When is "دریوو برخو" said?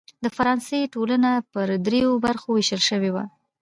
1.85-2.47